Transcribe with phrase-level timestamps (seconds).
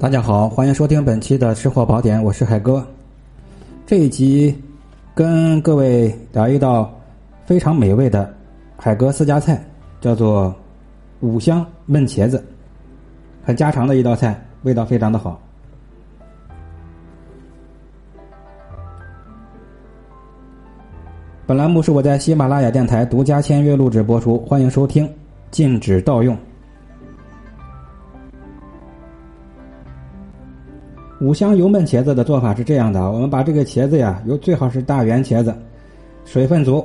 [0.00, 2.86] 大家好，欢迎收听本期的吃货宝典，我是海哥。
[3.84, 4.56] 这一集
[5.12, 6.88] 跟各位聊一道
[7.44, 8.32] 非常美味的
[8.76, 9.60] 海哥私家菜，
[10.00, 10.54] 叫做
[11.18, 12.40] 五香焖茄子，
[13.42, 15.40] 很家常的一道菜，味道非常的好。
[21.44, 25.12] 本栏目是我在喜马拉雅电台独家签约录制播出，欢迎收听，
[25.50, 26.38] 禁止盗用。
[31.20, 35.52] 五香油焖茄子的做法是这样的：我们把这个茄子呀，油最好是大圆茄子，
[36.24, 36.84] 水分足，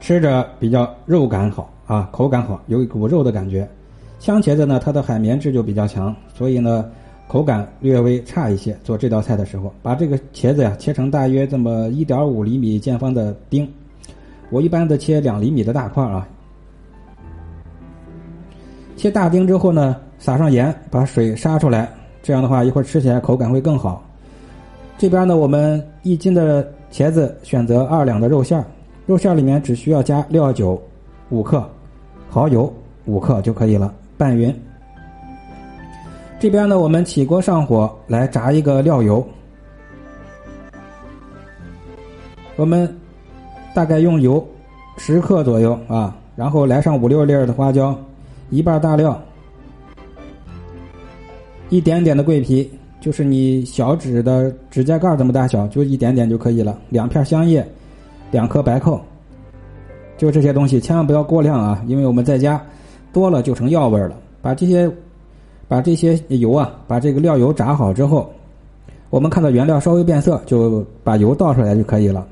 [0.00, 3.68] 吃着比较肉感好啊，口感好，有一股肉的感觉。
[4.18, 6.90] 香茄子呢，它的海绵质就比较强，所以呢，
[7.28, 8.76] 口感略微差一些。
[8.82, 13.68] 做这道菜的时候，把这个茄子呀切成大约这么一点五厘米见方的丁，
[14.50, 16.26] 我一般的切两厘米的大块啊。
[18.96, 19.96] 切大丁之后呢。
[20.22, 24.00] 撒上盐，把水杀出来，这样的话一会儿吃起来口感会更好。
[24.96, 28.64] 这边呢，我们一斤的茄子选择二两的肉馅儿，
[29.04, 30.80] 肉馅儿里面只需要加料酒
[31.30, 31.68] 五克，
[32.30, 32.72] 蚝油
[33.06, 34.54] 五克就可以了，拌匀。
[36.38, 39.26] 这边呢，我们起锅上火来炸一个料油，
[42.54, 42.88] 我们
[43.74, 44.46] 大概用油
[44.98, 47.92] 十克左右啊，然后来上五六粒的花椒，
[48.50, 49.20] 一半大料。
[51.72, 52.70] 一点点的桂皮，
[53.00, 56.78] 就是你小指的指甲盖这么大小，就一点点就可以了。
[56.90, 57.66] 两片香叶，
[58.30, 59.00] 两颗白蔻，
[60.18, 62.62] 就这些东西，千万不要过量啊，因为我们在家
[63.10, 64.14] 多了就成药味了。
[64.42, 64.86] 把这些，
[65.66, 68.30] 把这些油啊，把这个料油炸好之后，
[69.08, 72.28] 我们看到原料稍微变色，就把油倒出来就可以了。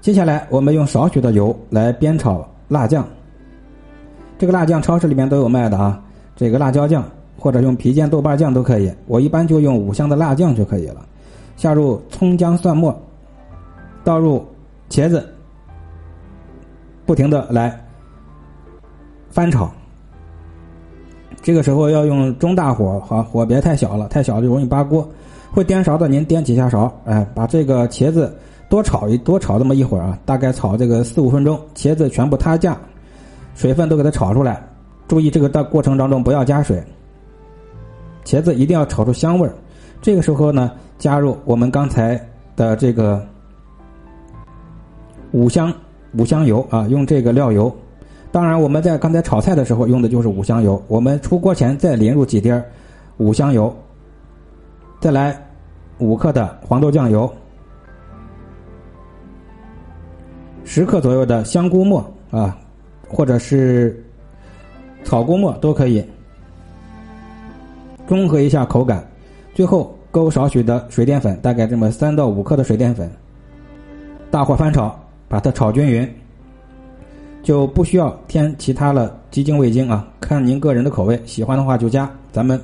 [0.00, 3.04] 接下来，我们用少许的油来煸炒辣酱。
[4.38, 6.02] 这个辣酱超市里面都有卖的啊，
[6.36, 7.04] 这个辣椒酱
[7.38, 8.92] 或者用郫县豆瓣酱都可以。
[9.06, 11.06] 我一般就用五香的辣酱就可以了。
[11.56, 12.94] 下入葱姜蒜末，
[14.02, 14.44] 倒入
[14.90, 15.24] 茄子，
[17.06, 17.80] 不停的来
[19.30, 19.70] 翻炒。
[21.42, 25.08] 这个时候要用中大火，好火别太小了，太小就容易扒锅。
[25.52, 28.36] 会颠勺的您颠几下勺，哎，把这个茄子
[28.68, 32.76] 多炒一多炒这么一会儿啊，大概炒这个四五分钟，茄子全部塌架。
[33.54, 34.62] 水分都给它炒出来，
[35.08, 36.82] 注意这个的过程当中不要加水。
[38.24, 39.54] 茄子一定要炒出香味儿，
[40.00, 42.18] 这个时候呢，加入我们刚才
[42.56, 43.22] 的这个
[45.32, 45.72] 五香
[46.16, 47.74] 五香油啊，用这个料油。
[48.32, 50.82] 当然，我们在刚才炒菜的时候用的就是五香油。
[50.88, 52.50] 我们出锅前再淋入几滴
[53.18, 53.72] 五香油，
[55.00, 55.38] 再来
[55.98, 57.32] 五克的黄豆酱油，
[60.64, 62.58] 十克左右的香菇末啊。
[63.14, 64.04] 或者是
[65.04, 66.04] 草菇末都可以，
[68.08, 69.06] 中和一下口感。
[69.54, 73.08] 最后勾少许的水淀粉，大概这么三到五克的水淀粉，
[74.32, 74.98] 大火翻炒，
[75.28, 76.12] 把它炒均匀，
[77.44, 82.10] 就不需要添其他的鸡精味精啊，看您个人的口味，喜欢的话就加。
[82.32, 82.60] 咱们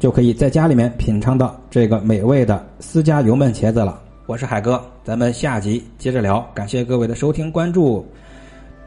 [0.00, 4.02] 就可以在家里面品尝到这个美味的私家油焖茄子了。
[4.26, 6.44] 我是海哥，咱们下集接着聊。
[6.52, 8.04] 感谢各位的收听关注。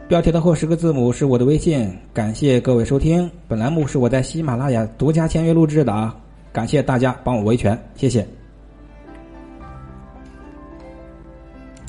[0.07, 3.29] 标题的后十个字母是我的微信，感谢各位收听。
[3.47, 6.13] 本栏目是我在喜马拉雅独家签约录制的啊，
[6.51, 8.28] 感谢大家帮我维权，谢谢。